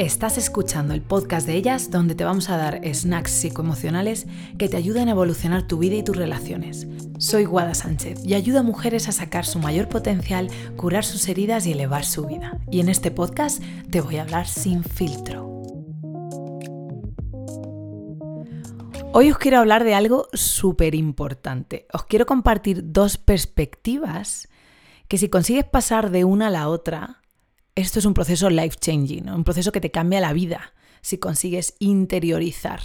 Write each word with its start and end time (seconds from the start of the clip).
Estás 0.00 0.38
escuchando 0.38 0.94
el 0.94 1.02
podcast 1.02 1.46
de 1.46 1.56
ellas 1.56 1.90
donde 1.90 2.14
te 2.14 2.24
vamos 2.24 2.48
a 2.48 2.56
dar 2.56 2.80
snacks 2.90 3.32
psicoemocionales 3.32 4.26
que 4.56 4.66
te 4.66 4.78
ayuden 4.78 5.08
a 5.08 5.10
evolucionar 5.10 5.66
tu 5.66 5.76
vida 5.76 5.96
y 5.96 6.02
tus 6.02 6.16
relaciones. 6.16 6.86
Soy 7.18 7.44
Guada 7.44 7.74
Sánchez 7.74 8.24
y 8.24 8.32
ayudo 8.32 8.60
a 8.60 8.62
mujeres 8.62 9.08
a 9.08 9.12
sacar 9.12 9.44
su 9.44 9.58
mayor 9.58 9.90
potencial, 9.90 10.48
curar 10.78 11.04
sus 11.04 11.28
heridas 11.28 11.66
y 11.66 11.72
elevar 11.72 12.06
su 12.06 12.24
vida. 12.24 12.58
Y 12.70 12.80
en 12.80 12.88
este 12.88 13.10
podcast 13.10 13.62
te 13.90 14.00
voy 14.00 14.16
a 14.16 14.22
hablar 14.22 14.48
sin 14.48 14.84
filtro. 14.84 15.44
Hoy 19.12 19.30
os 19.30 19.36
quiero 19.36 19.58
hablar 19.58 19.84
de 19.84 19.92
algo 19.92 20.28
súper 20.32 20.94
importante. 20.94 21.86
Os 21.92 22.04
quiero 22.04 22.24
compartir 22.24 22.90
dos 22.90 23.18
perspectivas 23.18 24.48
que 25.08 25.18
si 25.18 25.28
consigues 25.28 25.66
pasar 25.66 26.10
de 26.10 26.24
una 26.24 26.46
a 26.46 26.50
la 26.50 26.68
otra, 26.68 27.19
esto 27.74 27.98
es 27.98 28.04
un 28.04 28.14
proceso 28.14 28.50
life 28.50 28.76
changing, 28.80 29.28
un 29.28 29.44
proceso 29.44 29.72
que 29.72 29.80
te 29.80 29.90
cambia 29.90 30.20
la 30.20 30.32
vida 30.32 30.72
si 31.02 31.18
consigues 31.18 31.74
interiorizar 31.78 32.80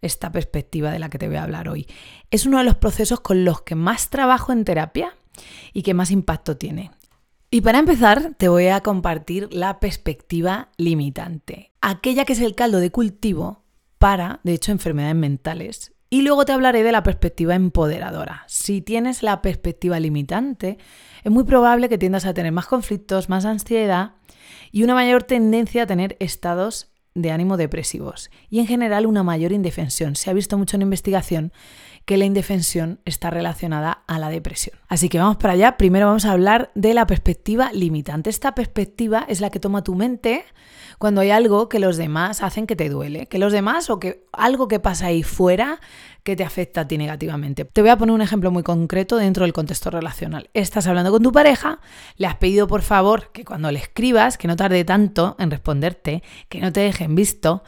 esta 0.00 0.30
perspectiva 0.30 0.90
de 0.90 0.98
la 0.98 1.08
que 1.08 1.18
te 1.18 1.28
voy 1.28 1.36
a 1.36 1.42
hablar 1.42 1.68
hoy. 1.68 1.86
Es 2.30 2.46
uno 2.46 2.58
de 2.58 2.64
los 2.64 2.76
procesos 2.76 3.20
con 3.20 3.44
los 3.44 3.62
que 3.62 3.74
más 3.74 4.10
trabajo 4.10 4.52
en 4.52 4.64
terapia 4.64 5.14
y 5.72 5.82
que 5.82 5.94
más 5.94 6.10
impacto 6.10 6.56
tiene. 6.56 6.90
Y 7.50 7.60
para 7.60 7.78
empezar, 7.78 8.34
te 8.36 8.48
voy 8.48 8.66
a 8.66 8.80
compartir 8.80 9.48
la 9.52 9.78
perspectiva 9.80 10.70
limitante, 10.76 11.72
aquella 11.80 12.24
que 12.24 12.32
es 12.32 12.40
el 12.40 12.54
caldo 12.54 12.80
de 12.80 12.90
cultivo 12.90 13.62
para, 13.98 14.40
de 14.42 14.54
hecho, 14.54 14.72
enfermedades 14.72 15.16
mentales. 15.16 15.93
Y 16.14 16.22
luego 16.22 16.44
te 16.44 16.52
hablaré 16.52 16.84
de 16.84 16.92
la 16.92 17.02
perspectiva 17.02 17.56
empoderadora. 17.56 18.44
Si 18.46 18.80
tienes 18.80 19.24
la 19.24 19.42
perspectiva 19.42 19.98
limitante, 19.98 20.78
es 21.24 21.32
muy 21.32 21.42
probable 21.42 21.88
que 21.88 21.98
tiendas 21.98 22.24
a 22.24 22.32
tener 22.32 22.52
más 22.52 22.66
conflictos, 22.66 23.28
más 23.28 23.44
ansiedad 23.44 24.12
y 24.70 24.84
una 24.84 24.94
mayor 24.94 25.24
tendencia 25.24 25.82
a 25.82 25.86
tener 25.88 26.16
estados 26.20 26.92
de 27.14 27.32
ánimo 27.32 27.56
depresivos 27.56 28.30
y 28.48 28.60
en 28.60 28.68
general 28.68 29.06
una 29.06 29.24
mayor 29.24 29.50
indefensión. 29.50 30.14
Se 30.14 30.30
ha 30.30 30.34
visto 30.34 30.56
mucho 30.56 30.76
en 30.76 30.82
investigación 30.82 31.52
que 32.04 32.16
la 32.16 32.24
indefensión 32.24 33.00
está 33.04 33.30
relacionada 33.30 34.04
a 34.06 34.18
la 34.18 34.28
depresión. 34.28 34.78
Así 34.88 35.08
que 35.08 35.18
vamos 35.18 35.36
para 35.36 35.54
allá. 35.54 35.76
Primero 35.76 36.06
vamos 36.06 36.26
a 36.26 36.32
hablar 36.32 36.70
de 36.74 36.94
la 36.94 37.06
perspectiva 37.06 37.72
limitante. 37.72 38.30
Esta 38.30 38.54
perspectiva 38.54 39.24
es 39.28 39.40
la 39.40 39.50
que 39.50 39.60
toma 39.60 39.82
tu 39.82 39.94
mente 39.94 40.44
cuando 40.98 41.20
hay 41.20 41.30
algo 41.30 41.68
que 41.68 41.78
los 41.78 41.96
demás 41.96 42.42
hacen 42.42 42.66
que 42.66 42.76
te 42.76 42.88
duele, 42.88 43.26
que 43.26 43.38
los 43.38 43.52
demás 43.52 43.90
o 43.90 43.98
que 43.98 44.26
algo 44.32 44.68
que 44.68 44.80
pasa 44.80 45.06
ahí 45.06 45.22
fuera 45.22 45.80
que 46.22 46.36
te 46.36 46.44
afecta 46.44 46.82
a 46.82 46.88
ti 46.88 46.98
negativamente. 46.98 47.64
Te 47.64 47.80
voy 47.80 47.90
a 47.90 47.98
poner 47.98 48.14
un 48.14 48.22
ejemplo 48.22 48.50
muy 48.50 48.62
concreto 48.62 49.16
dentro 49.16 49.44
del 49.44 49.52
contexto 49.52 49.90
relacional. 49.90 50.50
Estás 50.54 50.86
hablando 50.86 51.10
con 51.10 51.22
tu 51.22 51.32
pareja, 51.32 51.80
le 52.16 52.26
has 52.26 52.36
pedido 52.36 52.66
por 52.66 52.82
favor 52.82 53.30
que 53.32 53.44
cuando 53.44 53.70
le 53.70 53.78
escribas, 53.78 54.38
que 54.38 54.48
no 54.48 54.56
tarde 54.56 54.84
tanto 54.84 55.36
en 55.38 55.50
responderte, 55.50 56.22
que 56.48 56.60
no 56.60 56.72
te 56.72 56.80
dejen 56.80 57.14
visto, 57.14 57.62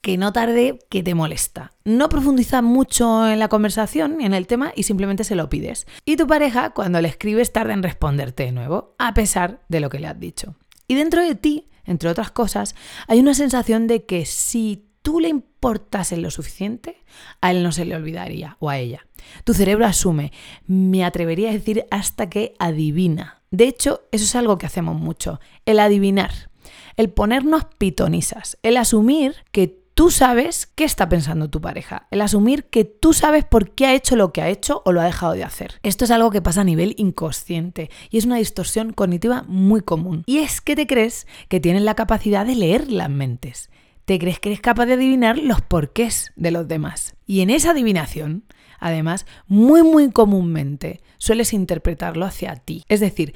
que 0.00 0.16
no 0.16 0.32
tarde, 0.32 0.78
que 0.90 1.02
te 1.02 1.14
molesta. 1.14 1.72
No 1.84 2.08
profundiza 2.08 2.62
mucho 2.62 3.28
en 3.28 3.38
la 3.38 3.48
conversación 3.48 4.18
ni 4.18 4.24
en 4.24 4.34
el 4.34 4.46
tema 4.46 4.72
y 4.74 4.84
simplemente 4.84 5.24
se 5.24 5.34
lo 5.34 5.48
pides. 5.48 5.86
Y 6.04 6.16
tu 6.16 6.26
pareja, 6.26 6.70
cuando 6.70 7.00
le 7.00 7.08
escribes, 7.08 7.52
tarda 7.52 7.74
en 7.74 7.82
responderte 7.82 8.44
de 8.44 8.52
nuevo, 8.52 8.94
a 8.98 9.14
pesar 9.14 9.60
de 9.68 9.80
lo 9.80 9.90
que 9.90 9.98
le 9.98 10.06
has 10.06 10.18
dicho. 10.18 10.54
Y 10.86 10.94
dentro 10.94 11.22
de 11.22 11.34
ti, 11.34 11.68
entre 11.84 12.08
otras 12.08 12.30
cosas, 12.30 12.74
hay 13.06 13.20
una 13.20 13.34
sensación 13.34 13.86
de 13.86 14.04
que 14.04 14.24
si 14.24 14.88
tú 15.02 15.20
le 15.20 15.28
importas 15.28 16.12
en 16.12 16.22
lo 16.22 16.30
suficiente, 16.30 17.02
a 17.40 17.50
él 17.50 17.62
no 17.62 17.72
se 17.72 17.84
le 17.84 17.96
olvidaría 17.96 18.56
o 18.60 18.70
a 18.70 18.78
ella. 18.78 19.06
Tu 19.44 19.54
cerebro 19.54 19.86
asume, 19.86 20.32
me 20.66 21.04
atrevería 21.04 21.50
a 21.50 21.52
decir 21.52 21.86
hasta 21.90 22.28
que 22.28 22.54
adivina. 22.58 23.42
De 23.50 23.64
hecho, 23.64 24.02
eso 24.12 24.24
es 24.24 24.36
algo 24.36 24.58
que 24.58 24.66
hacemos 24.66 25.00
mucho, 25.00 25.40
el 25.64 25.80
adivinar, 25.80 26.50
el 26.96 27.10
ponernos 27.10 27.64
pitonisas, 27.78 28.58
el 28.62 28.76
asumir 28.76 29.36
que 29.50 29.80
tú 29.98 30.12
sabes 30.12 30.68
qué 30.76 30.84
está 30.84 31.08
pensando 31.08 31.50
tu 31.50 31.60
pareja, 31.60 32.06
el 32.12 32.20
asumir 32.20 32.66
que 32.66 32.84
tú 32.84 33.12
sabes 33.12 33.44
por 33.44 33.72
qué 33.72 33.84
ha 33.86 33.94
hecho 33.94 34.14
lo 34.14 34.32
que 34.32 34.40
ha 34.40 34.48
hecho 34.48 34.80
o 34.84 34.92
lo 34.92 35.00
ha 35.00 35.04
dejado 35.04 35.32
de 35.32 35.42
hacer. 35.42 35.80
Esto 35.82 36.04
es 36.04 36.12
algo 36.12 36.30
que 36.30 36.40
pasa 36.40 36.60
a 36.60 36.64
nivel 36.64 36.94
inconsciente 36.98 37.90
y 38.08 38.18
es 38.18 38.24
una 38.24 38.36
distorsión 38.36 38.92
cognitiva 38.92 39.42
muy 39.48 39.80
común. 39.80 40.22
Y 40.26 40.38
es 40.38 40.60
que 40.60 40.76
te 40.76 40.86
crees 40.86 41.26
que 41.48 41.58
tienes 41.58 41.82
la 41.82 41.96
capacidad 41.96 42.46
de 42.46 42.54
leer 42.54 42.92
las 42.92 43.10
mentes. 43.10 43.70
Te 44.04 44.20
crees 44.20 44.38
que 44.38 44.50
eres 44.50 44.60
capaz 44.60 44.86
de 44.86 44.92
adivinar 44.92 45.36
los 45.36 45.62
porqués 45.62 46.30
de 46.36 46.52
los 46.52 46.68
demás. 46.68 47.16
Y 47.26 47.40
en 47.40 47.50
esa 47.50 47.72
adivinación, 47.72 48.44
además, 48.78 49.26
muy 49.48 49.82
muy 49.82 50.12
comúnmente 50.12 51.00
sueles 51.16 51.52
interpretarlo 51.52 52.24
hacia 52.24 52.54
ti. 52.54 52.84
Es 52.88 53.00
decir, 53.00 53.34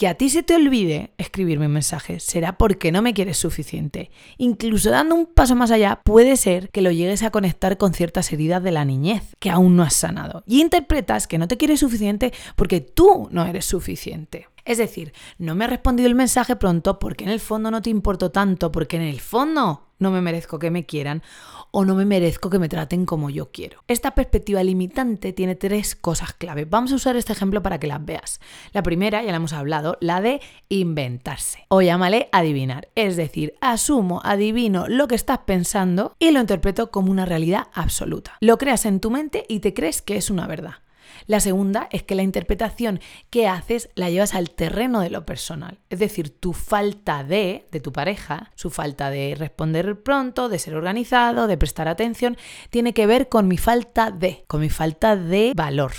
que 0.00 0.08
a 0.08 0.14
ti 0.14 0.30
se 0.30 0.42
te 0.42 0.54
olvide 0.54 1.12
escribirme 1.18 1.66
un 1.66 1.72
mensaje 1.72 2.20
será 2.20 2.56
porque 2.56 2.90
no 2.90 3.02
me 3.02 3.12
quieres 3.12 3.36
suficiente. 3.36 4.10
Incluso 4.38 4.88
dando 4.88 5.14
un 5.14 5.26
paso 5.26 5.54
más 5.54 5.70
allá, 5.70 6.00
puede 6.02 6.38
ser 6.38 6.70
que 6.70 6.80
lo 6.80 6.90
llegues 6.90 7.22
a 7.22 7.30
conectar 7.30 7.76
con 7.76 7.92
ciertas 7.92 8.32
heridas 8.32 8.62
de 8.62 8.70
la 8.70 8.86
niñez 8.86 9.36
que 9.40 9.50
aún 9.50 9.76
no 9.76 9.82
has 9.82 9.92
sanado. 9.92 10.42
Y 10.46 10.62
interpretas 10.62 11.26
que 11.26 11.36
no 11.36 11.48
te 11.48 11.58
quieres 11.58 11.80
suficiente 11.80 12.32
porque 12.56 12.80
tú 12.80 13.28
no 13.30 13.44
eres 13.44 13.66
suficiente. 13.66 14.48
Es 14.64 14.78
decir, 14.78 15.12
no 15.36 15.54
me 15.54 15.66
ha 15.66 15.68
respondido 15.68 16.08
el 16.08 16.14
mensaje 16.14 16.56
pronto 16.56 16.98
porque 16.98 17.24
en 17.24 17.30
el 17.30 17.40
fondo 17.40 17.70
no 17.70 17.82
te 17.82 17.90
importo 17.90 18.30
tanto, 18.30 18.72
porque 18.72 18.96
en 18.96 19.02
el 19.02 19.20
fondo 19.20 19.89
no 20.00 20.10
me 20.10 20.20
merezco 20.20 20.58
que 20.58 20.70
me 20.70 20.84
quieran 20.84 21.22
o 21.70 21.84
no 21.84 21.94
me 21.94 22.04
merezco 22.04 22.50
que 22.50 22.58
me 22.58 22.68
traten 22.68 23.06
como 23.06 23.30
yo 23.30 23.52
quiero. 23.52 23.84
Esta 23.86 24.10
perspectiva 24.12 24.64
limitante 24.64 25.32
tiene 25.32 25.54
tres 25.54 25.94
cosas 25.94 26.32
clave. 26.32 26.64
Vamos 26.64 26.92
a 26.92 26.96
usar 26.96 27.16
este 27.16 27.32
ejemplo 27.32 27.62
para 27.62 27.78
que 27.78 27.86
las 27.86 28.04
veas. 28.04 28.40
La 28.72 28.82
primera, 28.82 29.22
ya 29.22 29.30
la 29.30 29.36
hemos 29.36 29.52
hablado, 29.52 29.96
la 30.00 30.20
de 30.20 30.40
inventarse 30.68 31.66
o 31.68 31.82
llámale 31.82 32.28
adivinar. 32.32 32.88
Es 32.96 33.16
decir, 33.16 33.54
asumo, 33.60 34.20
adivino 34.24 34.88
lo 34.88 35.06
que 35.06 35.14
estás 35.14 35.38
pensando 35.46 36.14
y 36.18 36.32
lo 36.32 36.40
interpreto 36.40 36.90
como 36.90 37.10
una 37.10 37.26
realidad 37.26 37.68
absoluta. 37.72 38.36
Lo 38.40 38.58
creas 38.58 38.86
en 38.86 39.00
tu 39.00 39.10
mente 39.10 39.44
y 39.48 39.60
te 39.60 39.74
crees 39.74 40.02
que 40.02 40.16
es 40.16 40.30
una 40.30 40.46
verdad. 40.46 40.74
La 41.26 41.40
segunda 41.40 41.88
es 41.90 42.02
que 42.02 42.14
la 42.14 42.22
interpretación 42.22 43.00
que 43.30 43.48
haces 43.48 43.90
la 43.94 44.10
llevas 44.10 44.34
al 44.34 44.50
terreno 44.50 45.00
de 45.00 45.10
lo 45.10 45.24
personal. 45.26 45.78
Es 45.90 45.98
decir, 45.98 46.30
tu 46.30 46.52
falta 46.52 47.24
de, 47.24 47.66
de 47.70 47.80
tu 47.80 47.92
pareja, 47.92 48.50
su 48.54 48.70
falta 48.70 49.10
de 49.10 49.34
responder 49.34 50.02
pronto, 50.02 50.48
de 50.48 50.58
ser 50.58 50.74
organizado, 50.74 51.46
de 51.46 51.58
prestar 51.58 51.88
atención, 51.88 52.36
tiene 52.70 52.92
que 52.92 53.06
ver 53.06 53.28
con 53.28 53.48
mi 53.48 53.58
falta 53.58 54.10
de, 54.10 54.44
con 54.46 54.60
mi 54.60 54.70
falta 54.70 55.16
de 55.16 55.52
valor. 55.54 55.92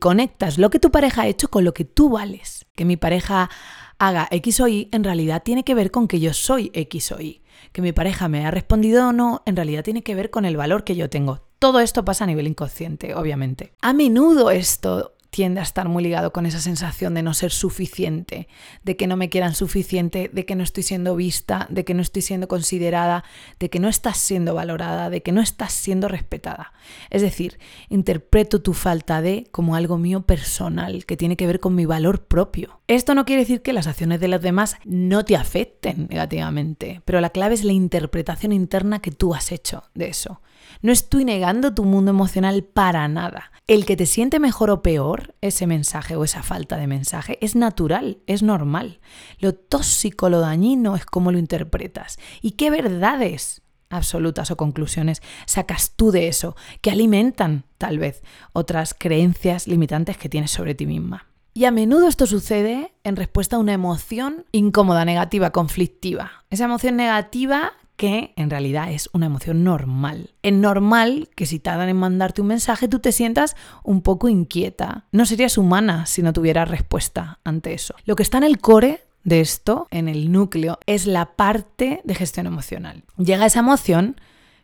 Conectas 0.00 0.58
lo 0.58 0.70
que 0.70 0.78
tu 0.78 0.90
pareja 0.90 1.22
ha 1.22 1.26
hecho 1.26 1.48
con 1.48 1.64
lo 1.64 1.74
que 1.74 1.84
tú 1.84 2.10
vales. 2.10 2.66
Que 2.76 2.84
mi 2.84 2.96
pareja 2.96 3.50
haga 3.98 4.28
X 4.30 4.60
o 4.60 4.68
Y 4.68 4.88
en 4.92 5.02
realidad 5.04 5.42
tiene 5.42 5.64
que 5.64 5.74
ver 5.74 5.90
con 5.90 6.06
que 6.06 6.20
yo 6.20 6.32
soy 6.32 6.70
X 6.72 7.12
o 7.12 7.20
Y. 7.20 7.42
Que 7.72 7.82
mi 7.82 7.92
pareja 7.92 8.28
me 8.28 8.46
ha 8.46 8.50
respondido 8.50 9.08
o 9.08 9.12
no, 9.12 9.42
en 9.44 9.56
realidad 9.56 9.82
tiene 9.82 10.02
que 10.02 10.14
ver 10.14 10.30
con 10.30 10.44
el 10.44 10.56
valor 10.56 10.84
que 10.84 10.94
yo 10.94 11.10
tengo. 11.10 11.47
Todo 11.58 11.80
esto 11.80 12.04
pasa 12.04 12.24
a 12.24 12.26
nivel 12.26 12.46
inconsciente, 12.46 13.14
obviamente. 13.14 13.72
A 13.82 13.92
menudo 13.92 14.50
esto 14.50 15.14
tiende 15.30 15.60
a 15.60 15.62
estar 15.62 15.88
muy 15.88 16.02
ligado 16.02 16.32
con 16.32 16.46
esa 16.46 16.60
sensación 16.60 17.14
de 17.14 17.22
no 17.22 17.34
ser 17.34 17.50
suficiente, 17.50 18.48
de 18.82 18.96
que 18.96 19.06
no 19.06 19.16
me 19.16 19.28
quieran 19.28 19.54
suficiente, 19.54 20.30
de 20.32 20.46
que 20.46 20.54
no 20.54 20.62
estoy 20.62 20.82
siendo 20.82 21.16
vista, 21.16 21.66
de 21.70 21.84
que 21.84 21.94
no 21.94 22.02
estoy 22.02 22.22
siendo 22.22 22.48
considerada, 22.48 23.24
de 23.58 23.68
que 23.70 23.80
no 23.80 23.88
estás 23.88 24.18
siendo 24.18 24.54
valorada, 24.54 25.10
de 25.10 25.22
que 25.22 25.32
no 25.32 25.40
estás 25.40 25.72
siendo 25.72 26.08
respetada. 26.08 26.72
Es 27.10 27.22
decir, 27.22 27.58
interpreto 27.88 28.62
tu 28.62 28.72
falta 28.72 29.20
de 29.20 29.48
como 29.50 29.74
algo 29.74 29.98
mío 29.98 30.22
personal, 30.22 31.04
que 31.04 31.16
tiene 31.16 31.36
que 31.36 31.46
ver 31.46 31.60
con 31.60 31.74
mi 31.74 31.86
valor 31.86 32.24
propio. 32.24 32.77
Esto 32.88 33.14
no 33.14 33.26
quiere 33.26 33.42
decir 33.42 33.60
que 33.60 33.74
las 33.74 33.86
acciones 33.86 34.18
de 34.18 34.28
los 34.28 34.40
demás 34.40 34.76
no 34.86 35.22
te 35.22 35.36
afecten 35.36 36.06
negativamente, 36.08 37.02
pero 37.04 37.20
la 37.20 37.28
clave 37.28 37.54
es 37.54 37.62
la 37.62 37.74
interpretación 37.74 38.50
interna 38.50 39.00
que 39.00 39.10
tú 39.10 39.34
has 39.34 39.52
hecho 39.52 39.84
de 39.92 40.08
eso. 40.08 40.40
No 40.80 40.90
estoy 40.90 41.26
negando 41.26 41.74
tu 41.74 41.84
mundo 41.84 42.12
emocional 42.12 42.64
para 42.64 43.06
nada. 43.06 43.52
El 43.66 43.84
que 43.84 43.94
te 43.94 44.06
siente 44.06 44.40
mejor 44.40 44.70
o 44.70 44.80
peor 44.80 45.34
ese 45.42 45.66
mensaje 45.66 46.16
o 46.16 46.24
esa 46.24 46.42
falta 46.42 46.78
de 46.78 46.86
mensaje 46.86 47.36
es 47.42 47.56
natural, 47.56 48.20
es 48.26 48.42
normal. 48.42 49.00
Lo 49.38 49.54
tóxico, 49.54 50.30
lo 50.30 50.40
dañino 50.40 50.96
es 50.96 51.04
cómo 51.04 51.30
lo 51.30 51.36
interpretas. 51.36 52.18
¿Y 52.40 52.52
qué 52.52 52.70
verdades 52.70 53.60
absolutas 53.90 54.50
o 54.50 54.56
conclusiones 54.56 55.20
sacas 55.44 55.92
tú 55.94 56.10
de 56.10 56.28
eso 56.28 56.56
que 56.80 56.90
alimentan 56.90 57.64
tal 57.76 57.98
vez 57.98 58.22
otras 58.54 58.94
creencias 58.94 59.66
limitantes 59.66 60.16
que 60.16 60.30
tienes 60.30 60.52
sobre 60.52 60.74
ti 60.74 60.86
misma? 60.86 61.27
Y 61.58 61.64
a 61.64 61.72
menudo 61.72 62.06
esto 62.06 62.24
sucede 62.28 62.92
en 63.02 63.16
respuesta 63.16 63.56
a 63.56 63.58
una 63.58 63.72
emoción 63.72 64.44
incómoda, 64.52 65.04
negativa, 65.04 65.50
conflictiva. 65.50 66.44
Esa 66.50 66.66
emoción 66.66 66.94
negativa 66.94 67.72
que 67.96 68.32
en 68.36 68.48
realidad 68.48 68.92
es 68.92 69.10
una 69.12 69.26
emoción 69.26 69.64
normal. 69.64 70.34
Es 70.42 70.52
normal 70.52 71.30
que 71.34 71.46
si 71.46 71.58
tardan 71.58 71.88
en 71.88 71.96
mandarte 71.96 72.42
un 72.42 72.46
mensaje 72.46 72.86
tú 72.86 73.00
te 73.00 73.10
sientas 73.10 73.56
un 73.82 74.02
poco 74.02 74.28
inquieta. 74.28 75.06
No 75.10 75.26
serías 75.26 75.58
humana 75.58 76.06
si 76.06 76.22
no 76.22 76.32
tuvieras 76.32 76.68
respuesta 76.70 77.40
ante 77.42 77.74
eso. 77.74 77.96
Lo 78.04 78.14
que 78.14 78.22
está 78.22 78.38
en 78.38 78.44
el 78.44 78.60
core 78.60 79.00
de 79.24 79.40
esto, 79.40 79.88
en 79.90 80.06
el 80.06 80.30
núcleo, 80.30 80.78
es 80.86 81.06
la 81.06 81.34
parte 81.34 82.02
de 82.04 82.14
gestión 82.14 82.46
emocional. 82.46 83.02
Llega 83.16 83.46
esa 83.46 83.58
emoción 83.58 84.14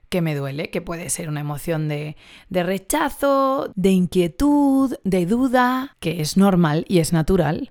que 0.09 0.21
me 0.21 0.35
duele, 0.35 0.71
que 0.71 0.81
puede 0.81 1.11
ser 1.11 1.29
una 1.29 1.41
emoción 1.41 1.89
de, 1.89 2.17
de, 2.49 2.63
rechazo, 2.63 3.73
de 3.75 3.91
inquietud, 3.91 4.97
de 5.05 5.27
duda, 5.27 5.97
que 6.01 6.21
es 6.21 6.37
normal 6.37 6.85
y 6.89 6.99
es 6.99 7.13
natural, 7.13 7.71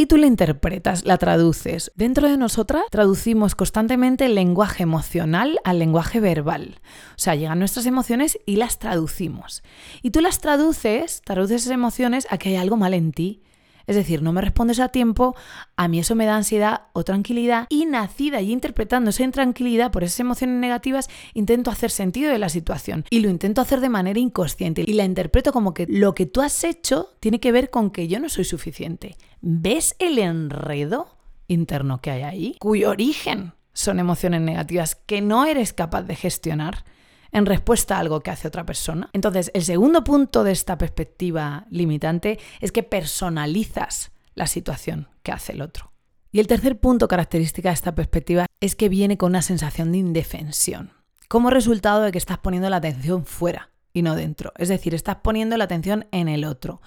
y 0.00 0.06
tú 0.06 0.16
la 0.16 0.26
interpretas, 0.26 1.04
la 1.04 1.18
traduces. 1.18 1.92
Dentro 1.94 2.26
de 2.26 2.38
nosotras 2.38 2.84
traducimos 2.90 3.54
constantemente 3.54 4.24
el 4.24 4.34
lenguaje 4.34 4.82
emocional 4.82 5.60
al 5.62 5.78
lenguaje 5.78 6.20
verbal. 6.20 6.80
O 7.10 7.18
sea, 7.18 7.34
llegan 7.34 7.58
nuestras 7.58 7.84
emociones 7.84 8.38
y 8.46 8.56
las 8.56 8.78
traducimos. 8.78 9.62
Y 10.00 10.10
tú 10.10 10.22
las 10.22 10.40
traduces, 10.40 11.20
traduces 11.20 11.62
esas 11.62 11.74
emociones 11.74 12.26
a 12.30 12.38
que 12.38 12.48
hay 12.48 12.56
algo 12.56 12.78
mal 12.78 12.94
en 12.94 13.12
ti 13.12 13.42
es 13.90 13.96
decir, 13.96 14.22
no 14.22 14.32
me 14.32 14.40
respondes 14.40 14.78
a 14.78 14.90
tiempo, 14.90 15.34
a 15.74 15.88
mí 15.88 15.98
eso 15.98 16.14
me 16.14 16.24
da 16.24 16.36
ansiedad 16.36 16.82
o 16.92 17.02
tranquilidad 17.02 17.66
y 17.70 17.86
nacida 17.86 18.40
y 18.40 18.52
interpretando 18.52 19.10
esa 19.10 19.24
intranquilidad 19.24 19.90
por 19.90 20.04
esas 20.04 20.20
emociones 20.20 20.60
negativas, 20.60 21.10
intento 21.34 21.72
hacer 21.72 21.90
sentido 21.90 22.30
de 22.30 22.38
la 22.38 22.50
situación 22.50 23.04
y 23.10 23.18
lo 23.18 23.28
intento 23.28 23.60
hacer 23.60 23.80
de 23.80 23.88
manera 23.88 24.20
inconsciente 24.20 24.84
y 24.86 24.92
la 24.92 25.04
interpreto 25.04 25.52
como 25.52 25.74
que 25.74 25.86
lo 25.88 26.14
que 26.14 26.26
tú 26.26 26.40
has 26.40 26.62
hecho 26.62 27.08
tiene 27.18 27.40
que 27.40 27.50
ver 27.50 27.70
con 27.70 27.90
que 27.90 28.06
yo 28.06 28.20
no 28.20 28.28
soy 28.28 28.44
suficiente. 28.44 29.16
¿Ves 29.40 29.96
el 29.98 30.20
enredo 30.20 31.08
interno 31.48 32.00
que 32.00 32.12
hay 32.12 32.22
ahí? 32.22 32.56
Cuyo 32.60 32.90
origen 32.90 33.54
son 33.72 33.98
emociones 33.98 34.40
negativas 34.40 34.94
que 34.94 35.20
no 35.20 35.46
eres 35.46 35.72
capaz 35.72 36.02
de 36.02 36.14
gestionar 36.14 36.84
en 37.32 37.46
respuesta 37.46 37.96
a 37.96 38.00
algo 38.00 38.20
que 38.20 38.30
hace 38.30 38.48
otra 38.48 38.66
persona. 38.66 39.10
Entonces, 39.12 39.50
el 39.54 39.64
segundo 39.64 40.04
punto 40.04 40.44
de 40.44 40.52
esta 40.52 40.78
perspectiva 40.78 41.66
limitante 41.70 42.38
es 42.60 42.72
que 42.72 42.82
personalizas 42.82 44.12
la 44.34 44.46
situación 44.46 45.08
que 45.22 45.32
hace 45.32 45.52
el 45.52 45.62
otro. 45.62 45.92
Y 46.32 46.40
el 46.40 46.46
tercer 46.46 46.78
punto 46.78 47.08
característica 47.08 47.70
de 47.70 47.74
esta 47.74 47.94
perspectiva 47.94 48.46
es 48.60 48.76
que 48.76 48.88
viene 48.88 49.18
con 49.18 49.32
una 49.32 49.42
sensación 49.42 49.90
de 49.92 49.98
indefensión, 49.98 50.92
como 51.28 51.50
resultado 51.50 52.02
de 52.02 52.12
que 52.12 52.18
estás 52.18 52.38
poniendo 52.38 52.70
la 52.70 52.76
atención 52.76 53.24
fuera 53.24 53.70
y 53.92 54.02
no 54.02 54.14
dentro. 54.14 54.52
Es 54.56 54.68
decir, 54.68 54.94
estás 54.94 55.16
poniendo 55.16 55.56
la 55.56 55.64
atención 55.64 56.06
en 56.12 56.28
el 56.28 56.44
otro, 56.44 56.80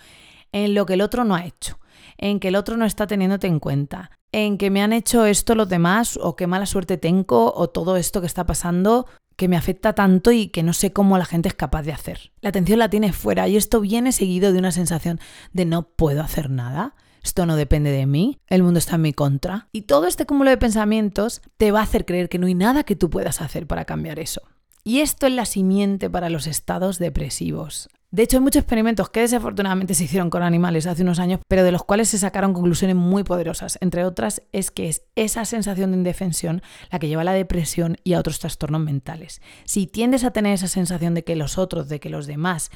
en 0.53 0.73
lo 0.73 0.85
que 0.85 0.93
el 0.93 1.01
otro 1.01 1.25
no 1.25 1.35
ha 1.35 1.45
hecho, 1.45 1.77
en 2.17 2.39
que 2.39 2.47
el 2.49 2.55
otro 2.55 2.77
no 2.77 2.85
está 2.85 3.05
teniéndote 3.05 3.47
en 3.47 3.59
cuenta, 3.59 4.11
en 4.31 4.57
que 4.57 4.69
me 4.69 4.81
han 4.81 4.93
hecho 4.93 5.25
esto 5.25 5.55
los 5.55 5.67
demás 5.69 6.17
o 6.21 6.35
qué 6.35 6.47
mala 6.47 6.65
suerte 6.65 6.97
tengo 6.97 7.53
o 7.53 7.69
todo 7.69 7.97
esto 7.97 8.21
que 8.21 8.27
está 8.27 8.45
pasando 8.45 9.07
que 9.35 9.47
me 9.47 9.57
afecta 9.57 9.93
tanto 9.93 10.31
y 10.31 10.47
que 10.47 10.63
no 10.63 10.73
sé 10.73 10.93
cómo 10.93 11.17
la 11.17 11.25
gente 11.25 11.49
es 11.49 11.55
capaz 11.55 11.83
de 11.83 11.93
hacer. 11.93 12.31
La 12.41 12.49
atención 12.49 12.79
la 12.79 12.89
tiene 12.89 13.13
fuera 13.13 13.47
y 13.47 13.57
esto 13.57 13.81
viene 13.81 14.11
seguido 14.11 14.53
de 14.53 14.59
una 14.59 14.71
sensación 14.71 15.19
de 15.51 15.65
no 15.65 15.83
puedo 15.83 16.21
hacer 16.21 16.49
nada. 16.49 16.95
Esto 17.23 17.45
no 17.45 17.55
depende 17.55 17.89
de 17.91 18.05
mí, 18.05 18.39
el 18.47 18.63
mundo 18.63 18.79
está 18.79 18.95
en 18.95 19.01
mi 19.01 19.13
contra. 19.13 19.69
Y 19.71 19.83
todo 19.83 20.07
este 20.07 20.25
cúmulo 20.25 20.49
de 20.49 20.57
pensamientos 20.57 21.41
te 21.57 21.71
va 21.71 21.79
a 21.79 21.83
hacer 21.83 22.05
creer 22.05 22.27
que 22.27 22.37
no 22.37 22.47
hay 22.47 22.53
nada 22.53 22.83
que 22.83 22.97
tú 22.97 23.09
puedas 23.09 23.41
hacer 23.41 23.65
para 23.65 23.85
cambiar 23.85 24.19
eso. 24.19 24.41
Y 24.85 24.99
esto 24.99 25.27
es 25.27 25.33
la 25.33 25.45
simiente 25.45 26.09
para 26.09 26.29
los 26.29 26.45
estados 26.45 26.99
depresivos. 26.99 27.89
De 28.11 28.21
hecho, 28.21 28.37
hay 28.37 28.43
muchos 28.43 28.59
experimentos 28.59 29.09
que 29.09 29.21
desafortunadamente 29.21 29.95
se 29.95 30.03
hicieron 30.03 30.29
con 30.29 30.43
animales 30.43 30.85
hace 30.85 31.01
unos 31.01 31.17
años, 31.19 31.39
pero 31.47 31.63
de 31.63 31.71
los 31.71 31.83
cuales 31.83 32.09
se 32.09 32.19
sacaron 32.19 32.53
conclusiones 32.53 32.95
muy 32.95 33.23
poderosas. 33.23 33.79
Entre 33.81 34.05
otras, 34.05 34.43
es 34.51 34.69
que 34.69 34.89
es 34.89 35.03
esa 35.15 35.45
sensación 35.45 35.91
de 35.91 35.97
indefensión 35.97 36.61
la 36.91 36.99
que 36.99 37.07
lleva 37.07 37.21
a 37.21 37.25
la 37.25 37.33
depresión 37.33 37.97
y 38.03 38.13
a 38.13 38.19
otros 38.19 38.39
trastornos 38.39 38.81
mentales. 38.81 39.41
Si 39.63 39.87
tiendes 39.87 40.25
a 40.25 40.31
tener 40.31 40.53
esa 40.53 40.67
sensación 40.67 41.15
de 41.15 41.23
que 41.23 41.35
los 41.35 41.57
otros, 41.57 41.89
de 41.89 41.99
que 41.99 42.09
los 42.09 42.27
demás, 42.27 42.69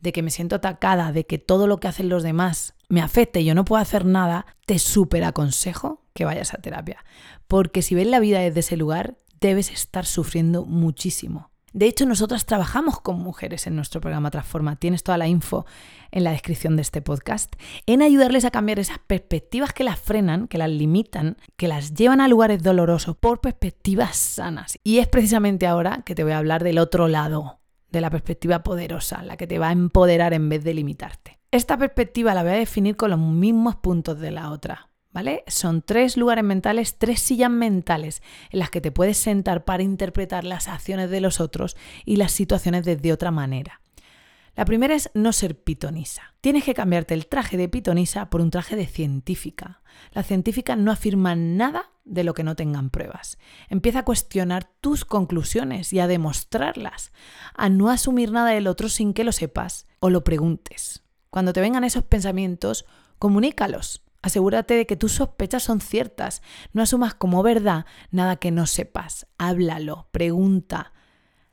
de 0.00 0.12
que 0.12 0.22
me 0.22 0.30
siento 0.30 0.56
atacada, 0.56 1.12
de 1.12 1.24
que 1.24 1.38
todo 1.38 1.66
lo 1.66 1.78
que 1.78 1.88
hacen 1.88 2.10
los 2.10 2.22
demás 2.22 2.74
me 2.90 3.00
afecta 3.00 3.40
y 3.40 3.46
yo 3.46 3.54
no 3.54 3.64
puedo 3.64 3.80
hacer 3.80 4.04
nada, 4.04 4.44
te 4.66 4.78
súper 4.78 5.24
aconsejo 5.24 6.02
que 6.12 6.26
vayas 6.26 6.52
a 6.52 6.58
terapia. 6.58 7.04
Porque 7.48 7.80
si 7.80 7.94
ves 7.94 8.06
la 8.06 8.20
vida 8.20 8.40
desde 8.40 8.60
ese 8.60 8.76
lugar, 8.76 9.16
debes 9.48 9.70
estar 9.70 10.06
sufriendo 10.06 10.64
muchísimo. 10.64 11.50
De 11.74 11.86
hecho, 11.86 12.06
nosotras 12.06 12.46
trabajamos 12.46 13.00
con 13.00 13.18
mujeres 13.18 13.66
en 13.66 13.74
nuestro 13.74 14.00
programa 14.00 14.30
Transforma. 14.30 14.76
Tienes 14.76 15.02
toda 15.02 15.18
la 15.18 15.26
info 15.26 15.66
en 16.12 16.22
la 16.22 16.30
descripción 16.30 16.76
de 16.76 16.82
este 16.82 17.02
podcast. 17.02 17.52
En 17.86 18.00
ayudarles 18.00 18.44
a 18.44 18.52
cambiar 18.52 18.78
esas 18.78 19.00
perspectivas 19.00 19.72
que 19.72 19.82
las 19.82 19.98
frenan, 19.98 20.46
que 20.46 20.56
las 20.56 20.70
limitan, 20.70 21.36
que 21.56 21.66
las 21.66 21.92
llevan 21.94 22.20
a 22.20 22.28
lugares 22.28 22.62
dolorosos 22.62 23.16
por 23.16 23.40
perspectivas 23.40 24.16
sanas. 24.16 24.78
Y 24.84 24.98
es 24.98 25.08
precisamente 25.08 25.66
ahora 25.66 26.02
que 26.06 26.14
te 26.14 26.22
voy 26.22 26.32
a 26.32 26.38
hablar 26.38 26.62
del 26.62 26.78
otro 26.78 27.08
lado, 27.08 27.58
de 27.90 28.00
la 28.00 28.10
perspectiva 28.10 28.62
poderosa, 28.62 29.24
la 29.24 29.36
que 29.36 29.48
te 29.48 29.58
va 29.58 29.70
a 29.70 29.72
empoderar 29.72 30.32
en 30.32 30.48
vez 30.48 30.62
de 30.62 30.74
limitarte. 30.74 31.40
Esta 31.50 31.76
perspectiva 31.76 32.34
la 32.34 32.44
voy 32.44 32.52
a 32.52 32.56
definir 32.56 32.96
con 32.96 33.10
los 33.10 33.18
mismos 33.18 33.74
puntos 33.74 34.20
de 34.20 34.30
la 34.30 34.52
otra. 34.52 34.93
Son 35.46 35.82
tres 35.82 36.16
lugares 36.16 36.44
mentales, 36.44 36.96
tres 36.98 37.20
sillas 37.20 37.50
mentales 37.50 38.22
en 38.50 38.58
las 38.58 38.70
que 38.70 38.80
te 38.80 38.90
puedes 38.90 39.16
sentar 39.16 39.64
para 39.64 39.82
interpretar 39.82 40.44
las 40.44 40.68
acciones 40.68 41.08
de 41.10 41.20
los 41.20 41.40
otros 41.40 41.76
y 42.04 42.16
las 42.16 42.32
situaciones 42.32 42.84
desde 42.84 43.12
otra 43.12 43.30
manera. 43.30 43.80
La 44.56 44.64
primera 44.64 44.94
es 44.94 45.10
no 45.14 45.32
ser 45.32 45.58
pitonisa. 45.58 46.34
Tienes 46.40 46.64
que 46.64 46.74
cambiarte 46.74 47.14
el 47.14 47.26
traje 47.26 47.56
de 47.56 47.68
pitonisa 47.68 48.30
por 48.30 48.40
un 48.40 48.50
traje 48.50 48.76
de 48.76 48.86
científica. 48.86 49.82
Las 50.12 50.26
científicas 50.26 50.78
no 50.78 50.92
afirman 50.92 51.56
nada 51.56 51.90
de 52.04 52.22
lo 52.22 52.34
que 52.34 52.44
no 52.44 52.54
tengan 52.54 52.90
pruebas. 52.90 53.38
Empieza 53.68 54.00
a 54.00 54.04
cuestionar 54.04 54.64
tus 54.80 55.04
conclusiones 55.04 55.92
y 55.92 55.98
a 55.98 56.06
demostrarlas, 56.06 57.12
a 57.54 57.68
no 57.68 57.88
asumir 57.88 58.30
nada 58.30 58.50
del 58.50 58.66
otro 58.66 58.88
sin 58.88 59.12
que 59.12 59.24
lo 59.24 59.32
sepas 59.32 59.86
o 59.98 60.10
lo 60.10 60.22
preguntes. 60.22 61.02
Cuando 61.30 61.52
te 61.52 61.60
vengan 61.60 61.82
esos 61.82 62.04
pensamientos, 62.04 62.84
comunícalos 63.18 64.04
Asegúrate 64.24 64.72
de 64.72 64.86
que 64.86 64.96
tus 64.96 65.12
sospechas 65.12 65.62
son 65.62 65.82
ciertas. 65.82 66.40
No 66.72 66.80
asumas 66.80 67.12
como 67.12 67.42
verdad 67.42 67.84
nada 68.10 68.36
que 68.36 68.50
no 68.50 68.64
sepas. 68.64 69.26
Háblalo, 69.36 70.08
pregunta. 70.12 70.94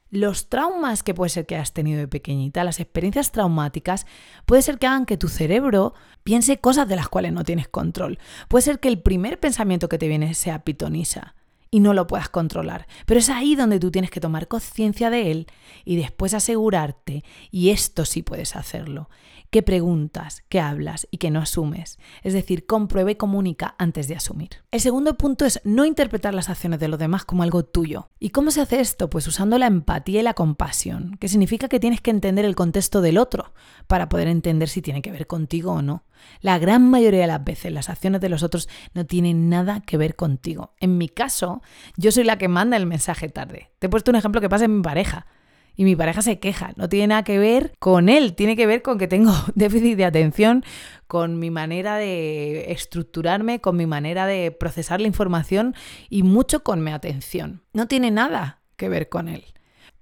Los 0.10 0.48
traumas 0.48 1.04
que 1.04 1.14
puede 1.14 1.28
ser 1.28 1.46
que 1.46 1.56
hayas 1.56 1.74
tenido 1.74 2.00
de 2.00 2.08
pequeñita, 2.08 2.64
las 2.64 2.80
experiencias 2.80 3.34
traumáticas, 3.34 4.06
puede 4.46 4.62
ser 4.62 4.80
que 4.80 4.88
hagan 4.88 5.06
que 5.06 5.18
tu 5.18 5.28
cerebro 5.28 5.96
piense 6.24 6.60
cosas 6.60 6.88
de 6.88 6.96
las 6.96 7.10
cuales 7.10 7.34
no 7.34 7.44
tienes 7.44 7.68
control. 7.68 8.20
Puede 8.48 8.62
ser 8.62 8.80
que 8.80 8.88
el 8.88 9.02
primer 9.02 9.38
pensamiento 9.38 9.90
que 9.90 9.98
te 9.98 10.08
viene 10.08 10.34
sea 10.34 10.64
pitonisa 10.64 11.36
y 11.72 11.80
no 11.80 11.94
lo 11.94 12.06
puedas 12.06 12.30
controlar. 12.30 12.86
Pero 13.06 13.20
es 13.20 13.30
ahí 13.30 13.56
donde 13.56 13.80
tú 13.80 13.90
tienes 13.90 14.12
que 14.12 14.20
tomar 14.20 14.50
conciencia 14.50 15.10
de 15.10 15.32
él 15.32 15.48
y 15.86 15.96
después 15.96 16.34
asegurarte, 16.34 17.24
y 17.50 17.70
esto 17.70 18.06
sí 18.06 18.22
puedes 18.22 18.58
hacerlo, 18.58 19.10
qué 19.52 19.64
preguntas, 19.64 20.44
qué 20.50 20.60
hablas 20.60 21.08
y 21.12 21.18
qué 21.18 21.32
no 21.32 21.40
asumes. 21.40 22.00
Es 22.24 22.34
decir, 22.34 22.66
compruebe 22.66 23.14
y 23.14 23.16
comunica 23.16 23.76
antes 23.78 24.08
de 24.08 24.16
asumir. 24.16 24.50
El 24.72 24.82
segundo 24.82 25.18
punto 25.18 25.46
es 25.46 25.62
no 25.64 25.86
interpretar 25.86 26.34
las 26.34 26.50
acciones 26.50 26.80
de 26.80 26.90
los 26.90 27.00
demás 27.00 27.26
como 27.26 27.44
algo 27.44 27.64
tuyo. 27.64 28.10
¿Y 28.20 28.30
cómo 28.30 28.52
se 28.52 28.62
hace 28.62 28.80
esto? 28.80 29.10
Pues 29.10 29.28
usando 29.28 29.58
la 29.58 29.68
empatía 29.68 30.22
y 30.22 30.24
la 30.24 30.34
compasión, 30.34 31.18
que 31.20 31.28
significa 31.28 31.70
que 31.70 31.80
tienes 31.80 32.02
que 32.02 32.12
entender 32.12 32.46
el 32.46 32.56
contexto 32.56 33.02
del 33.02 33.18
otro 33.18 33.54
para 33.88 34.10
poder 34.10 34.28
entender 34.28 34.70
si 34.70 34.82
tiene 34.82 35.02
que 35.02 35.12
ver 35.12 35.28
contigo 35.28 35.74
o 35.74 35.82
no. 35.82 36.04
La 36.40 36.60
gran 36.60 36.90
mayoría 36.90 37.22
de 37.22 37.28
las 37.28 37.44
veces 37.44 37.72
las 37.72 37.90
acciones 37.90 38.22
de 38.22 38.30
los 38.30 38.44
otros 38.44 38.70
no 38.94 39.06
tienen 39.06 39.50
nada 39.50 39.82
que 39.82 39.98
ver 39.98 40.16
contigo. 40.16 40.74
En 40.80 40.98
mi 40.98 41.10
caso, 41.10 41.61
yo 41.98 42.12
soy 42.12 42.24
la 42.24 42.38
que 42.38 42.48
manda 42.48 42.78
el 42.78 42.86
mensaje 42.86 43.30
tarde. 43.30 43.72
Te 43.80 43.88
he 43.88 43.90
puesto 43.90 44.12
un 44.12 44.18
ejemplo 44.18 44.42
que 44.42 44.50
pasa 44.50 44.66
en 44.66 44.78
mi 44.78 44.82
pareja 44.82 45.28
y 45.76 45.84
mi 45.84 45.96
pareja 45.96 46.22
se 46.22 46.40
queja. 46.40 46.74
No 46.76 46.90
tiene 46.90 47.08
nada 47.08 47.24
que 47.24 47.40
ver 47.40 47.74
con 47.80 48.10
él, 48.10 48.36
tiene 48.36 48.56
que 48.56 48.68
ver 48.68 48.82
con 48.82 48.98
que 48.98 49.08
tengo 49.08 49.34
déficit 49.56 49.98
de 49.98 50.06
atención, 50.06 50.64
con 51.08 51.40
mi 51.40 51.50
manera 51.50 51.96
de 51.96 52.72
estructurarme, 52.72 53.62
con 53.62 53.78
mi 53.78 53.86
manera 53.86 54.26
de 54.26 54.52
procesar 54.52 55.02
la 55.02 55.08
información 55.08 55.76
y 56.10 56.24
mucho 56.24 56.64
con 56.64 56.84
mi 56.84 56.92
atención. 56.92 57.64
No 57.74 57.88
tiene 57.88 58.12
nada 58.12 58.62
que 58.78 58.90
ver 58.90 59.10
con 59.10 59.28
él. 59.28 59.46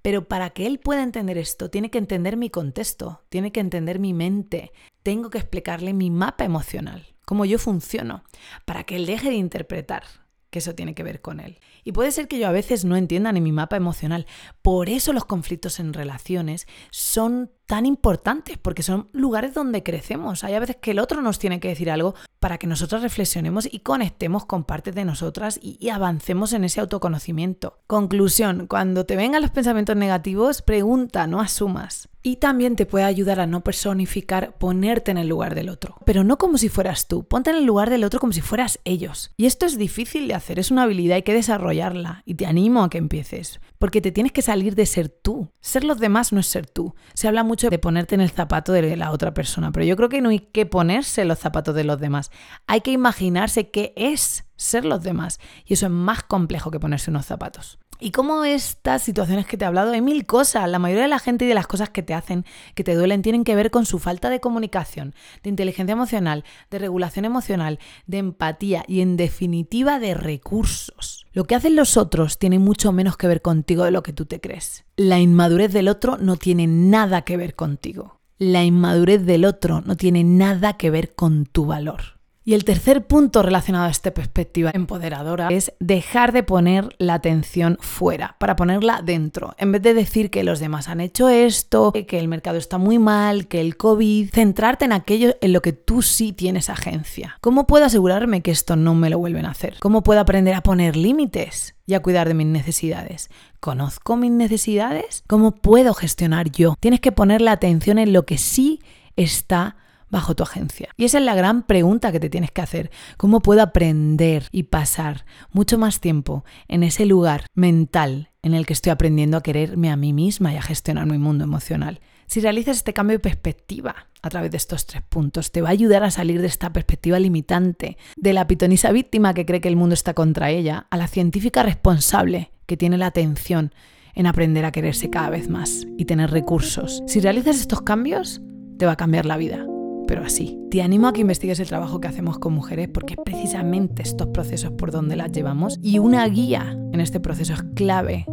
Pero 0.02 0.28
para 0.28 0.50
que 0.50 0.66
él 0.66 0.78
pueda 0.78 1.02
entender 1.02 1.36
esto, 1.36 1.68
tiene 1.68 1.90
que 1.90 1.98
entender 1.98 2.36
mi 2.36 2.48
contexto, 2.48 3.22
tiene 3.28 3.52
que 3.52 3.60
entender 3.60 3.98
mi 3.98 4.14
mente, 4.14 4.72
tengo 5.02 5.28
que 5.28 5.38
explicarle 5.38 5.92
mi 5.92 6.10
mapa 6.10 6.44
emocional, 6.44 7.14
cómo 7.26 7.44
yo 7.44 7.58
funciono, 7.58 8.24
para 8.64 8.84
que 8.84 8.96
él 8.96 9.04
deje 9.04 9.28
de 9.28 9.36
interpretar 9.36 10.04
que 10.50 10.58
eso 10.58 10.74
tiene 10.74 10.94
que 10.94 11.02
ver 11.02 11.20
con 11.20 11.40
él. 11.40 11.58
Y 11.84 11.92
puede 11.92 12.12
ser 12.12 12.28
que 12.28 12.38
yo 12.38 12.48
a 12.48 12.52
veces 12.52 12.84
no 12.84 12.96
entienda 12.96 13.32
ni 13.32 13.40
mi 13.40 13.52
mapa 13.52 13.76
emocional. 13.76 14.26
Por 14.62 14.88
eso 14.88 15.12
los 15.12 15.24
conflictos 15.24 15.80
en 15.80 15.92
relaciones 15.92 16.66
son 16.90 17.52
tan 17.70 17.86
importantes, 17.86 18.58
porque 18.58 18.82
son 18.82 19.08
lugares 19.12 19.54
donde 19.54 19.84
crecemos. 19.84 20.42
Hay 20.42 20.54
a 20.54 20.58
veces 20.58 20.74
que 20.82 20.90
el 20.90 20.98
otro 20.98 21.22
nos 21.22 21.38
tiene 21.38 21.60
que 21.60 21.68
decir 21.68 21.88
algo 21.88 22.16
para 22.40 22.58
que 22.58 22.66
nosotros 22.66 23.00
reflexionemos 23.00 23.68
y 23.70 23.78
conectemos 23.78 24.44
con 24.44 24.64
partes 24.64 24.92
de 24.96 25.04
nosotras 25.04 25.60
y, 25.62 25.88
avancemos 25.90 26.52
en 26.52 26.64
ese 26.64 26.80
autoconocimiento. 26.80 27.78
Conclusión, 27.86 28.66
cuando 28.66 29.06
te 29.06 29.14
vengan 29.14 29.42
los 29.42 29.52
pensamientos 29.52 29.94
negativos, 29.94 30.62
pregunta, 30.62 31.28
no 31.28 31.40
asumas. 31.40 32.08
Y 32.22 32.36
también 32.36 32.76
te 32.76 32.86
puede 32.86 33.06
ayudar 33.06 33.40
a 33.40 33.46
no 33.46 33.62
personificar, 33.62 34.58
ponerte 34.58 35.10
en 35.10 35.16
el 35.16 35.28
lugar 35.28 35.54
del 35.54 35.70
otro. 35.70 35.96
Pero 36.04 36.22
no 36.22 36.36
como 36.36 36.58
si 36.58 36.68
fueras 36.68 37.08
tú, 37.08 37.24
ponte 37.24 37.50
en 37.50 37.56
el 37.56 37.64
lugar 37.64 37.88
del 37.88 38.04
otro 38.04 38.20
como 38.20 38.34
si 38.34 38.42
fueras 38.42 38.78
ellos. 38.84 39.32
Y 39.38 39.46
esto 39.46 39.64
es 39.64 39.78
difícil 39.78 40.28
de 40.28 40.34
hacer, 40.34 40.58
es 40.58 40.70
una 40.70 40.82
habilidad, 40.82 41.16
hay 41.16 41.22
que 41.22 41.32
desarrollarla. 41.32 42.22
Y 42.26 42.34
te 42.34 42.46
animo 42.46 42.82
a 42.82 42.90
que 42.90 42.98
empieces, 42.98 43.60
porque 43.78 44.02
te 44.02 44.12
tienes 44.12 44.32
que 44.32 44.42
salir 44.42 44.74
de 44.74 44.84
ser 44.84 45.08
tú. 45.08 45.50
Ser 45.60 45.84
los 45.84 45.98
demás 45.98 46.32
no 46.32 46.40
es 46.40 46.46
ser 46.46 46.66
tú. 46.66 46.94
Se 47.14 47.26
habla 47.26 47.42
mucho 47.42 47.59
de 47.68 47.78
ponerte 47.78 48.14
en 48.14 48.20
el 48.20 48.30
zapato 48.30 48.72
de 48.72 48.96
la 48.96 49.10
otra 49.10 49.34
persona, 49.34 49.72
pero 49.72 49.84
yo 49.84 49.96
creo 49.96 50.08
que 50.08 50.20
no 50.20 50.30
hay 50.30 50.40
que 50.40 50.64
ponerse 50.64 51.24
los 51.24 51.38
zapatos 51.38 51.74
de 51.74 51.84
los 51.84 52.00
demás. 52.00 52.30
Hay 52.66 52.80
que 52.80 52.92
imaginarse 52.92 53.70
qué 53.70 53.92
es 53.96 54.44
ser 54.56 54.84
los 54.84 55.02
demás. 55.02 55.40
Y 55.64 55.74
eso 55.74 55.86
es 55.86 55.92
más 55.92 56.22
complejo 56.22 56.70
que 56.70 56.80
ponerse 56.80 57.10
unos 57.10 57.26
zapatos. 57.26 57.78
Y 58.00 58.12
como 58.12 58.44
estas 58.44 59.02
situaciones 59.02 59.46
que 59.46 59.56
te 59.56 59.64
he 59.64 59.68
hablado, 59.68 59.92
hay 59.92 60.00
mil 60.00 60.24
cosas. 60.24 60.68
La 60.68 60.78
mayoría 60.78 61.02
de 61.02 61.08
la 61.08 61.18
gente 61.18 61.44
y 61.44 61.48
de 61.48 61.54
las 61.54 61.66
cosas 61.66 61.90
que 61.90 62.02
te 62.02 62.14
hacen, 62.14 62.46
que 62.74 62.82
te 62.82 62.94
duelen, 62.94 63.20
tienen 63.20 63.44
que 63.44 63.54
ver 63.54 63.70
con 63.70 63.84
su 63.84 63.98
falta 63.98 64.30
de 64.30 64.40
comunicación, 64.40 65.14
de 65.42 65.50
inteligencia 65.50 65.92
emocional, 65.92 66.44
de 66.70 66.78
regulación 66.78 67.26
emocional, 67.26 67.78
de 68.06 68.18
empatía 68.18 68.84
y 68.88 69.02
en 69.02 69.16
definitiva 69.16 69.98
de 69.98 70.14
recursos. 70.14 71.26
Lo 71.32 71.44
que 71.44 71.54
hacen 71.54 71.76
los 71.76 71.96
otros 71.96 72.38
tiene 72.38 72.58
mucho 72.58 72.90
menos 72.90 73.16
que 73.16 73.28
ver 73.28 73.42
contigo 73.42 73.84
de 73.84 73.90
lo 73.90 74.02
que 74.02 74.12
tú 74.12 74.24
te 74.24 74.40
crees. 74.40 74.84
La 74.96 75.20
inmadurez 75.20 75.72
del 75.72 75.88
otro 75.88 76.16
no 76.16 76.36
tiene 76.36 76.66
nada 76.66 77.22
que 77.22 77.36
ver 77.36 77.54
contigo. 77.54 78.20
La 78.38 78.64
inmadurez 78.64 79.26
del 79.26 79.44
otro 79.44 79.82
no 79.82 79.96
tiene 79.96 80.24
nada 80.24 80.78
que 80.78 80.90
ver 80.90 81.14
con 81.14 81.44
tu 81.44 81.66
valor. 81.66 82.19
Y 82.42 82.54
el 82.54 82.64
tercer 82.64 83.06
punto 83.06 83.42
relacionado 83.42 83.84
a 83.84 83.90
esta 83.90 84.12
perspectiva 84.12 84.70
empoderadora 84.72 85.48
es 85.50 85.74
dejar 85.78 86.32
de 86.32 86.42
poner 86.42 86.88
la 86.98 87.14
atención 87.14 87.76
fuera 87.80 88.36
para 88.38 88.56
ponerla 88.56 89.02
dentro. 89.04 89.54
En 89.58 89.72
vez 89.72 89.82
de 89.82 89.92
decir 89.92 90.30
que 90.30 90.42
los 90.42 90.58
demás 90.58 90.88
han 90.88 91.00
hecho 91.00 91.28
esto, 91.28 91.92
que 91.92 92.18
el 92.18 92.28
mercado 92.28 92.56
está 92.56 92.78
muy 92.78 92.98
mal, 92.98 93.46
que 93.46 93.60
el 93.60 93.76
COVID, 93.76 94.30
centrarte 94.30 94.86
en 94.86 94.92
aquello 94.92 95.36
en 95.42 95.52
lo 95.52 95.60
que 95.60 95.74
tú 95.74 96.00
sí 96.00 96.32
tienes 96.32 96.70
agencia. 96.70 97.36
¿Cómo 97.42 97.66
puedo 97.66 97.84
asegurarme 97.84 98.40
que 98.40 98.52
esto 98.52 98.74
no 98.74 98.94
me 98.94 99.10
lo 99.10 99.18
vuelven 99.18 99.44
a 99.44 99.50
hacer? 99.50 99.76
¿Cómo 99.80 100.02
puedo 100.02 100.20
aprender 100.20 100.54
a 100.54 100.62
poner 100.62 100.96
límites? 100.96 101.74
y 101.86 101.94
a 101.94 102.02
cuidar 102.02 102.28
de 102.28 102.34
mis 102.34 102.46
necesidades. 102.46 103.30
¿Conozco 103.58 104.16
mis 104.16 104.30
necesidades? 104.30 105.24
¿Cómo 105.26 105.56
puedo 105.56 105.92
gestionar 105.92 106.48
yo? 106.48 106.76
Tienes 106.78 107.00
que 107.00 107.10
poner 107.10 107.40
la 107.40 107.50
atención 107.50 107.98
en 107.98 108.12
lo 108.12 108.26
que 108.26 108.38
sí 108.38 108.80
está 109.16 109.76
bajo 110.10 110.34
tu 110.34 110.42
agencia? 110.42 110.90
Y 110.96 111.04
esa 111.04 111.18
es 111.18 111.24
la 111.24 111.34
gran 111.34 111.62
pregunta 111.62 112.12
que 112.12 112.20
te 112.20 112.30
tienes 112.30 112.50
que 112.50 112.60
hacer. 112.60 112.90
¿Cómo 113.16 113.40
puedo 113.40 113.62
aprender 113.62 114.46
y 114.52 114.64
pasar 114.64 115.24
mucho 115.52 115.78
más 115.78 116.00
tiempo 116.00 116.44
en 116.68 116.82
ese 116.82 117.06
lugar 117.06 117.46
mental 117.54 118.30
en 118.42 118.54
el 118.54 118.66
que 118.66 118.72
estoy 118.72 118.90
aprendiendo 118.90 119.36
a 119.36 119.42
quererme 119.42 119.90
a 119.90 119.96
mí 119.96 120.12
misma 120.12 120.52
y 120.52 120.56
a 120.56 120.62
gestionar 120.62 121.06
mi 121.06 121.18
mundo 121.18 121.44
emocional? 121.44 122.00
Si 122.26 122.40
realizas 122.40 122.76
este 122.76 122.92
cambio 122.92 123.16
de 123.16 123.22
perspectiva 123.22 124.06
a 124.22 124.28
través 124.28 124.52
de 124.52 124.56
estos 124.56 124.86
tres 124.86 125.02
puntos, 125.02 125.50
te 125.50 125.62
va 125.62 125.70
a 125.70 125.72
ayudar 125.72 126.04
a 126.04 126.12
salir 126.12 126.40
de 126.40 126.46
esta 126.46 126.72
perspectiva 126.72 127.18
limitante, 127.18 127.96
de 128.16 128.32
la 128.32 128.46
pitonisa 128.46 128.92
víctima 128.92 129.34
que 129.34 129.44
cree 129.44 129.60
que 129.60 129.66
el 129.66 129.74
mundo 129.74 129.94
está 129.94 130.14
contra 130.14 130.50
ella, 130.50 130.86
a 130.90 130.96
la 130.96 131.08
científica 131.08 131.64
responsable 131.64 132.52
que 132.66 132.76
tiene 132.76 132.98
la 132.98 133.06
atención 133.06 133.74
en 134.14 134.28
aprender 134.28 134.64
a 134.64 134.70
quererse 134.70 135.10
cada 135.10 135.30
vez 135.30 135.48
más 135.48 135.86
y 135.98 136.04
tener 136.04 136.30
recursos. 136.30 137.02
Si 137.08 137.18
realizas 137.18 137.56
estos 137.56 137.82
cambios, 137.82 138.40
te 138.78 138.86
va 138.86 138.92
a 138.92 138.96
cambiar 138.96 139.26
la 139.26 139.36
vida 139.36 139.66
pero 140.06 140.24
así. 140.24 140.58
Te 140.70 140.82
animo 140.82 141.08
a 141.08 141.12
que 141.12 141.20
investigues 141.20 141.60
el 141.60 141.68
trabajo 141.68 142.00
que 142.00 142.08
hacemos 142.08 142.38
con 142.38 142.52
mujeres 142.52 142.88
porque 142.88 143.14
es 143.14 143.20
precisamente 143.24 144.02
estos 144.02 144.28
procesos 144.28 144.72
por 144.72 144.90
donde 144.90 145.16
las 145.16 145.32
llevamos 145.32 145.78
y 145.82 145.98
una 145.98 146.26
guía 146.28 146.76
en 146.92 147.00
este 147.00 147.20
proceso 147.20 147.54
es 147.54 147.62
clave 147.74 148.26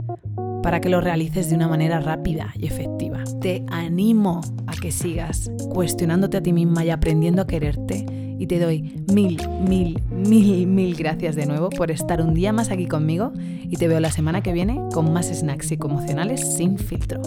para 0.64 0.82
que 0.82 0.90
lo 0.90 1.02
realices 1.02 1.50
de 1.50 1.56
una 1.56 1.68
manera 1.68 2.00
rápida 2.00 2.54
y 2.56 2.66
efectiva. 2.66 3.24
Te 3.42 3.64
animo 3.70 4.42
a 4.66 4.74
que 4.74 4.92
sigas 4.92 5.50
cuestionándote 5.70 6.38
a 6.38 6.44
ti 6.44 6.54
misma 6.54 6.84
y 6.84 6.90
aprendiendo 6.90 7.42
a 7.42 7.48
quererte 7.48 8.06
y 8.40 8.48
te 8.48 8.60
doy 8.60 9.04
mil, 9.14 9.40
mil, 9.68 10.02
mil, 10.12 10.68
mil 10.68 10.96
gracias 10.96 11.36
de 11.36 11.46
nuevo 11.46 11.70
por 11.70 11.92
estar 11.92 12.22
un 12.22 12.34
día 12.34 12.54
más 12.54 12.70
aquí 12.70 12.86
conmigo 12.86 13.32
y 13.38 13.78
te 13.78 13.88
veo 13.88 14.00
la 14.00 14.12
semana 14.12 14.42
que 14.42 14.54
viene 14.54 14.80
con 14.94 15.12
más 15.14 15.28
snacks 15.28 15.68
psicoemocionales 15.68 16.56
sin 16.56 16.78
filtro. 16.78 17.22